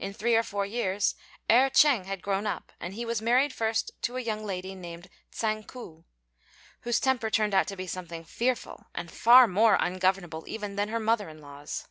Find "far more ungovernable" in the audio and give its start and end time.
9.12-10.42